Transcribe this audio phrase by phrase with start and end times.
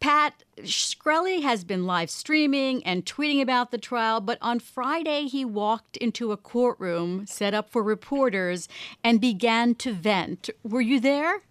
[0.00, 5.44] Pat Shkreli has been live streaming and tweeting about the trial, but on Friday he
[5.44, 8.66] walked into a courtroom set up for reporters
[9.04, 10.48] and began to vent.
[10.62, 11.42] Were you there?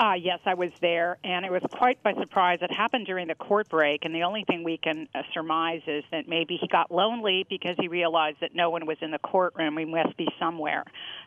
[0.00, 2.60] Uh, yes, I was there, and it was quite by surprise.
[2.62, 6.04] It happened during the court break, and the only thing we can uh, surmise is
[6.12, 9.76] that maybe he got lonely because he realized that no one was in the courtroom.
[9.76, 10.84] He must be somewhere.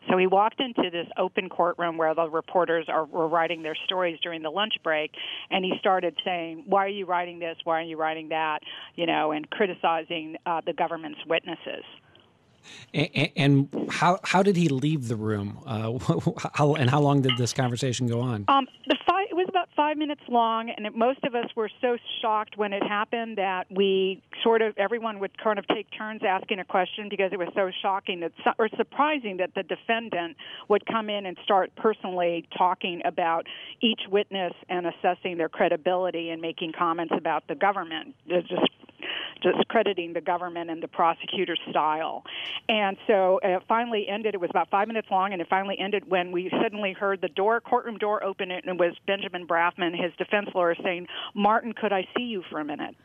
[0.09, 4.17] So he walked into this open courtroom where the reporters are were writing their stories
[4.23, 5.11] during the lunch break,
[5.49, 7.57] and he started saying, "Why are you writing this?
[7.65, 8.59] Why are you writing that?"
[8.95, 11.83] You know, and criticizing uh, the government's witnesses.
[12.93, 15.59] And, how how did he leave the room?
[15.65, 15.99] Uh,
[16.53, 18.45] how and how long did this conversation go on?
[18.47, 18.95] Um, the
[19.31, 22.73] it was about five minutes long, and it, most of us were so shocked when
[22.73, 27.07] it happened that we sort of everyone would kind of take turns asking a question
[27.09, 30.35] because it was so shocking that or surprising that the defendant
[30.67, 33.47] would come in and start personally talking about
[33.81, 38.13] each witness and assessing their credibility and making comments about the government.
[38.27, 38.69] Just
[39.41, 42.23] discrediting the government and the prosecutor's style.
[42.69, 44.33] And so uh, it finally ended.
[44.33, 47.29] It was about five minutes long, and it finally ended when we suddenly heard the
[47.29, 51.93] door, courtroom door open, and it was Benjamin Brafman, his defense lawyer, saying, "Martin, could
[51.93, 52.95] I see you for a minute?"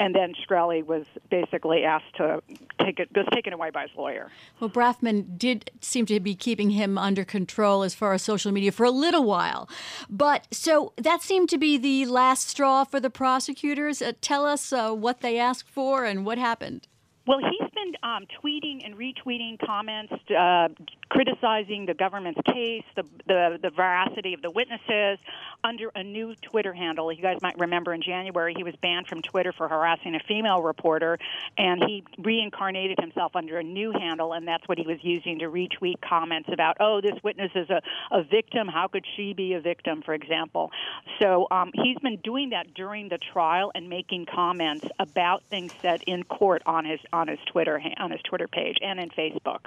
[0.00, 2.42] and then Shkreli was basically asked to
[2.84, 4.30] take it was taken away by his lawyer.
[4.60, 8.72] Well, Brafman did seem to be keeping him under control as far as social media
[8.72, 9.68] for a little while,
[10.08, 14.02] but so that seemed to be the last straw for the prosecutors.
[14.02, 16.88] Uh, tell us uh, what they asked for and what happened.
[17.26, 20.68] Well, he's been um, tweeting and retweeting comments uh,
[21.08, 25.18] criticizing the government's case, the, the the veracity of the witnesses,
[25.64, 27.12] under a new Twitter handle.
[27.12, 30.62] You guys might remember in January he was banned from Twitter for harassing a female
[30.62, 31.18] reporter,
[31.58, 35.46] and he reincarnated himself under a new handle, and that's what he was using to
[35.46, 38.68] retweet comments about, oh, this witness is a, a victim.
[38.68, 40.70] How could she be a victim, for example?
[41.18, 46.02] So um, he's been doing that during the trial and making comments about things said
[46.06, 49.60] in court on his on his Twitter on his Twitter page and in Facebook.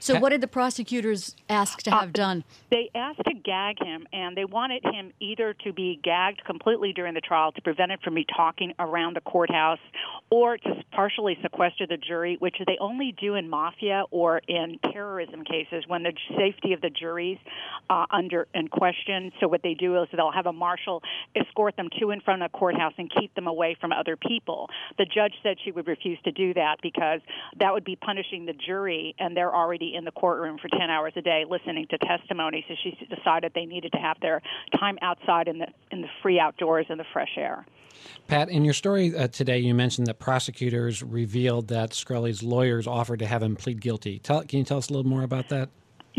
[0.00, 2.44] So, what did the prosecutors ask to have uh, done?
[2.70, 7.14] They asked to gag him, and they wanted him either to be gagged completely during
[7.14, 9.78] the trial to prevent him from me talking around the courthouse,
[10.30, 15.44] or to partially sequester the jury, which they only do in mafia or in terrorism
[15.44, 17.38] cases when the safety of the juries
[17.90, 19.32] uh, under in question.
[19.40, 21.02] So, what they do is they'll have a marshal
[21.34, 24.68] escort them to and from the courthouse and keep them away from other people.
[24.98, 27.20] The judge said she would refuse to do that because
[27.58, 30.90] that would be punishing the jury, and they're already already in the courtroom for 10
[30.90, 32.64] hours a day listening to testimony.
[32.68, 34.42] So she decided they needed to have their
[34.78, 37.66] time outside in the in the free outdoors in the fresh air.
[38.28, 43.18] Pat, in your story uh, today, you mentioned that prosecutors revealed that Shkreli's lawyers offered
[43.18, 44.20] to have him plead guilty.
[44.20, 45.70] Tell, can you tell us a little more about that?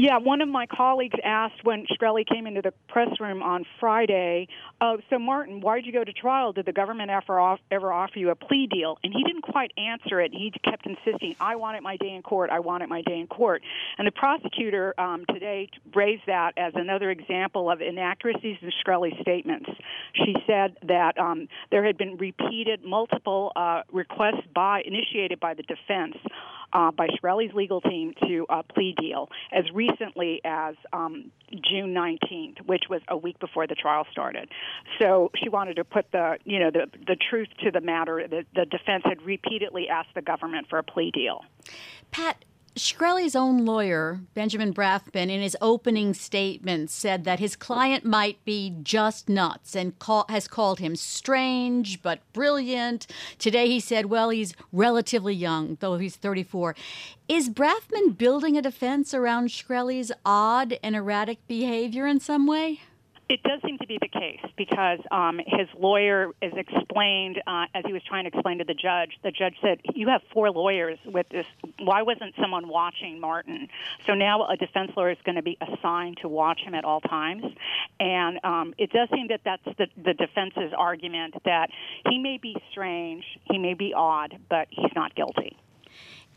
[0.01, 4.47] Yeah, one of my colleagues asked when Shkreli came into the press room on Friday,
[4.79, 6.53] uh, so Martin, why did you go to trial?
[6.53, 8.97] Did the government ever, off, ever offer you a plea deal?
[9.03, 10.31] And he didn't quite answer it.
[10.31, 13.61] He kept insisting, I wanted my day in court, I wanted my day in court.
[13.97, 19.69] And the prosecutor um, today raised that as another example of inaccuracies in Shkreli's statements.
[20.13, 25.63] She said that um, there had been repeated multiple uh, requests by initiated by the
[25.63, 26.15] defense
[26.73, 32.65] uh, by Shkreli's legal team to a plea deal as recently as um, June 19th,
[32.65, 34.49] which was a week before the trial started.
[34.99, 38.27] So she wanted to put the you know the the truth to the matter.
[38.27, 41.41] The, the defense had repeatedly asked the government for a plea deal.
[42.11, 42.43] Pat,
[42.79, 48.75] Shkreli's own lawyer, Benjamin Brafman, in his opening statement said that his client might be
[48.81, 53.05] just nuts and call, has called him strange but brilliant.
[53.37, 56.75] Today he said, well, he's relatively young, though he's 34.
[57.27, 62.81] Is Brafman building a defense around Shkreli's odd and erratic behavior in some way?
[63.29, 67.83] It does seem to be the case because um, his lawyer is explained uh, as
[67.85, 69.11] he was trying to explain to the judge.
[69.23, 71.45] The judge said, "You have four lawyers with this.
[71.77, 73.67] Why wasn't someone watching Martin?"
[74.07, 77.01] So now a defense lawyer is going to be assigned to watch him at all
[77.01, 77.43] times,
[77.99, 81.69] and um, it does seem that that's the, the defense's argument that
[82.09, 85.55] he may be strange, he may be odd, but he's not guilty.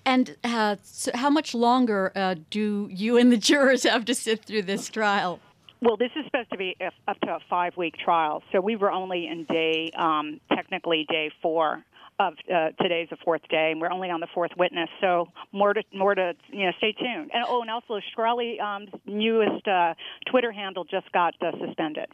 [0.04, 4.44] And uh, so how much longer uh, do you and the jurors have to sit
[4.44, 5.40] through this trial?
[5.82, 6.76] Well, this is supposed to be
[7.08, 11.32] up to a five week trial, so we were only in day, um, technically day
[11.42, 11.84] four
[12.20, 14.88] of uh, today's the fourth day, and we're only on the fourth witness.
[15.00, 17.32] So more to more to you know, stay tuned.
[17.34, 19.94] And oh, and also Shkreli, um, newest uh,
[20.30, 22.06] Twitter handle just got uh, suspended.